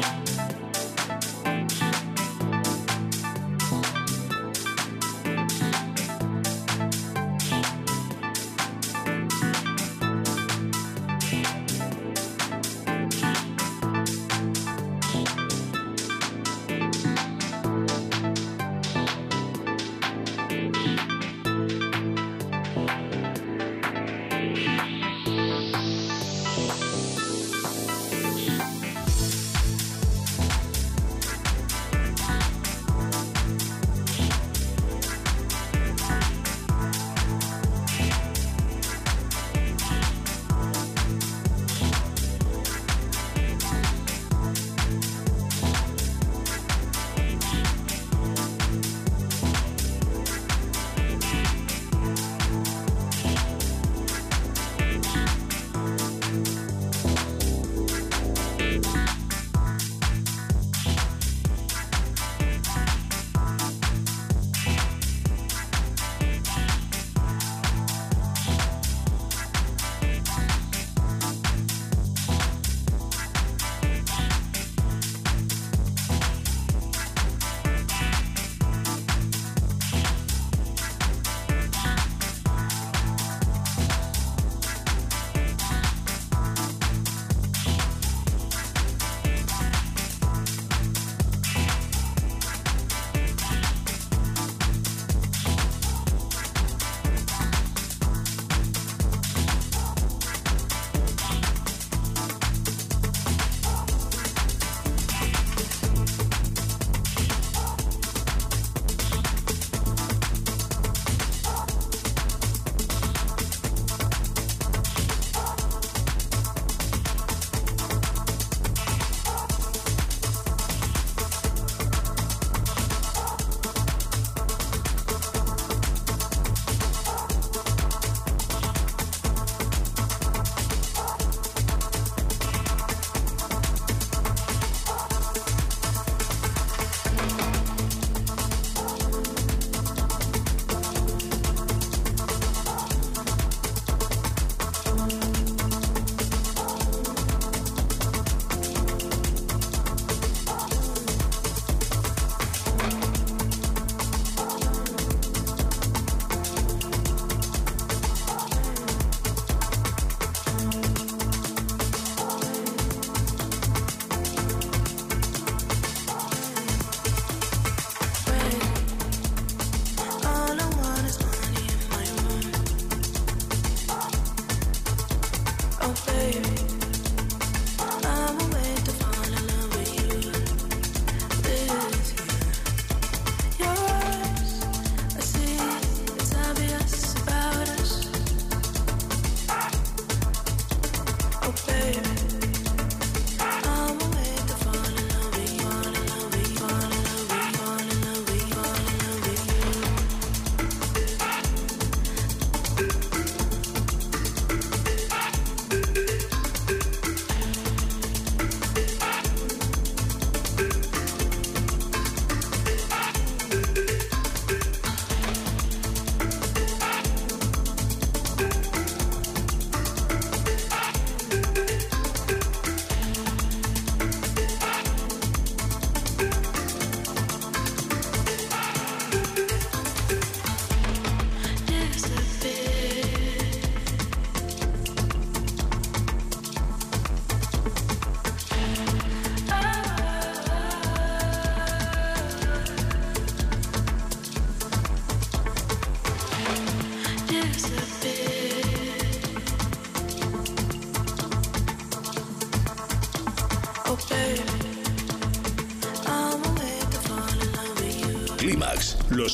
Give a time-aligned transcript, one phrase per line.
[0.00, 0.27] Bye.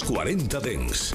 [0.03, 1.15] 40 Dens.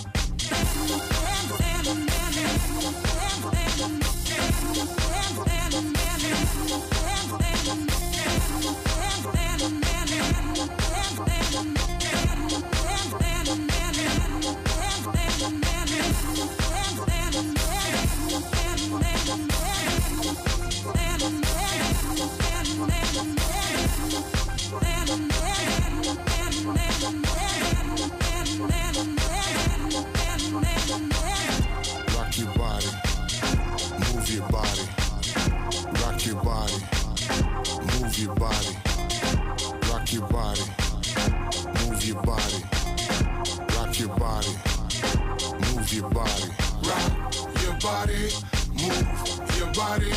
[49.91, 50.13] body,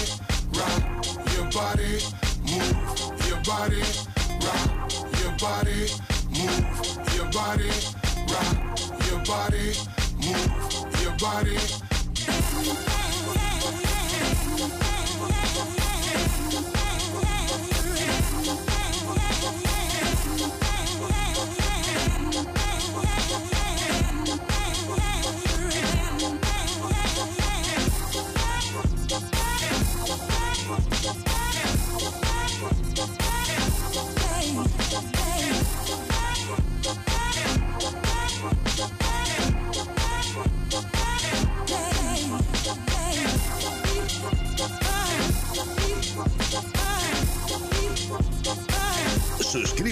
[0.53, 0.83] rock
[1.35, 1.99] your body,
[2.47, 3.83] move your body,
[4.45, 4.71] rock
[5.21, 5.89] your body,
[6.31, 6.65] move
[7.17, 7.71] your body,
[8.31, 8.57] rock
[9.09, 9.75] your body,
[10.23, 11.59] move your body.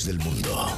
[0.00, 0.71] Del mundo.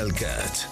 [0.00, 0.69] Canal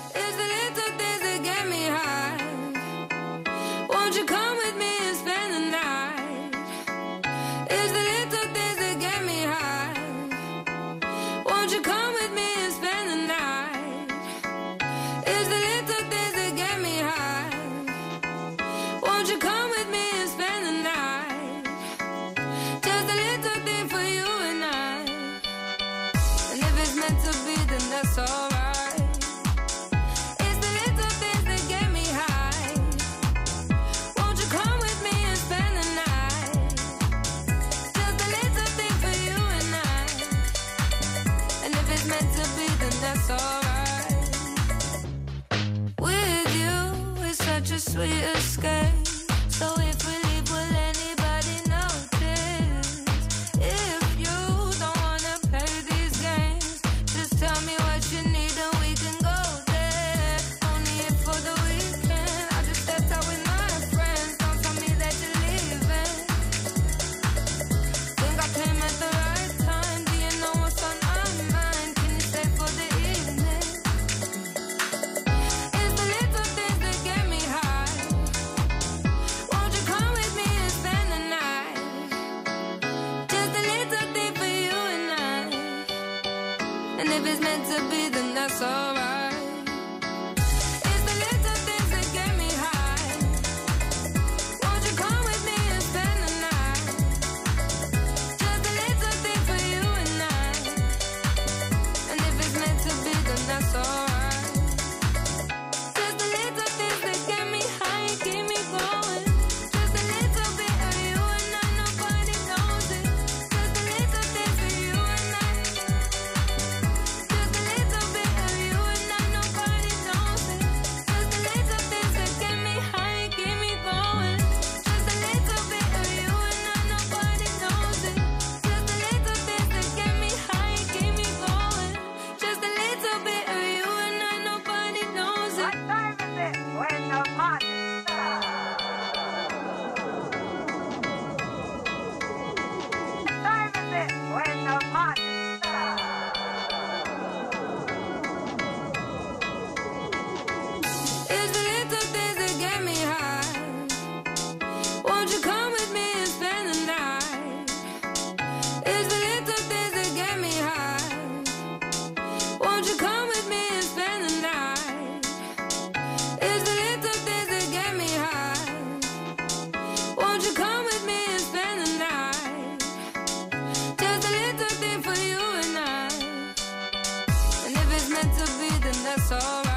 [178.22, 179.67] meant to be, then that's alright.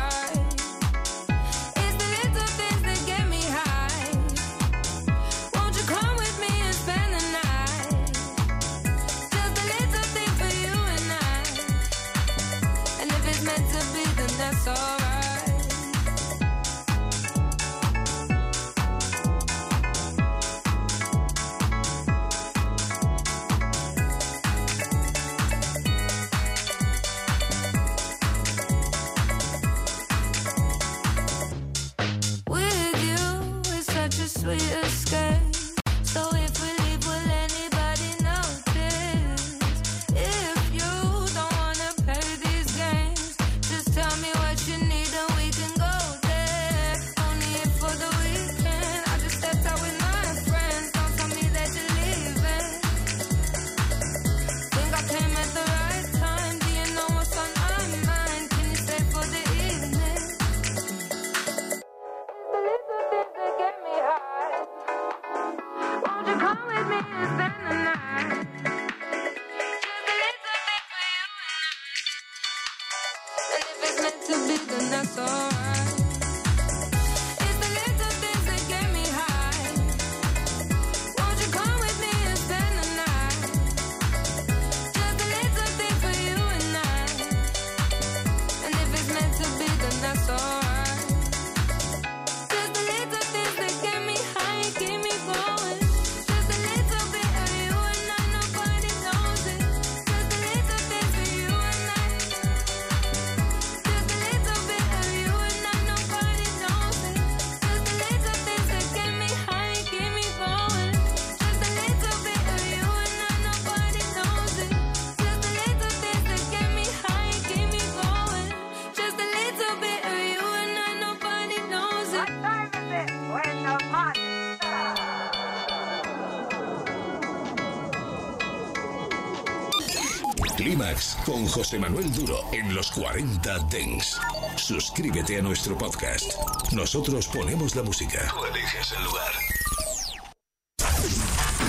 [131.26, 134.20] Con José Manuel Duro en los 40 Dens.
[134.58, 136.34] Suscríbete a nuestro podcast.
[136.74, 138.28] Nosotros ponemos la música.
[138.30, 139.32] Tú eliges el lugar.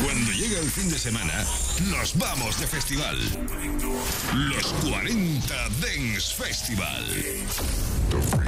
[0.03, 1.45] Cuando llega el fin de semana,
[1.91, 3.17] nos vamos de festival.
[4.35, 7.05] Los 40 Dens Festival.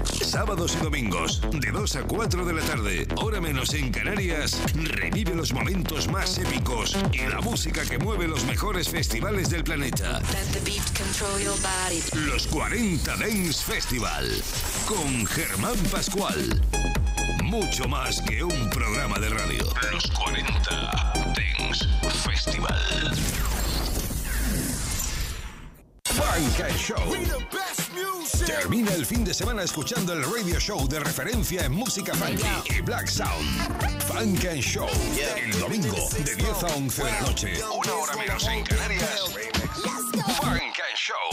[0.04, 5.34] Sábados y domingos, de 2 a 4 de la tarde, hora menos en Canarias, revive
[5.34, 10.20] los momentos más épicos y la música que mueve los mejores festivales del planeta.
[12.26, 14.42] Los 40 Dance Festival,
[14.86, 16.62] con Germán Pascual.
[17.42, 19.64] Mucho más que un programa de radio.
[19.92, 21.86] Los 40 Dance
[22.24, 23.14] Festival.
[26.04, 27.63] Funk Show.
[28.46, 32.44] Termina el fin de semana escuchando el radio show de referencia en música funky
[32.76, 34.02] y black sound.
[34.02, 34.86] Funk and Show.
[35.36, 37.52] El domingo de 10 a 11 de la noche.
[37.76, 39.20] Una hora menos en Canarias.
[40.40, 41.30] Funk and Show.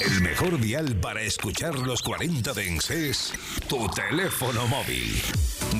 [0.00, 3.32] El mejor dial para escuchar los 40 Dens es
[3.68, 5.22] tu teléfono móvil.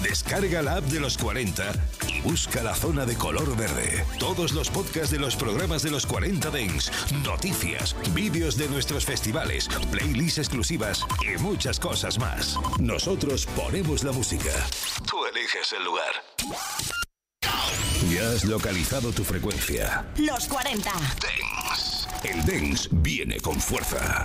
[0.02, 1.72] Descarga la app de los 40
[2.08, 4.04] y busca la zona de color verde.
[4.18, 6.90] Todos los podcasts de los programas de los 40 Dens,
[7.24, 12.56] noticias, vídeos de nuestros festivales, playlists exclusivas y muchas cosas más.
[12.78, 14.52] Nosotros ponemos la música.
[15.08, 16.12] Tú eliges el lugar.
[18.08, 20.06] Ya has localizado tu frecuencia.
[20.16, 20.90] Los 40.
[21.20, 21.91] Dens.
[22.24, 24.24] El Dens viene con fuerza.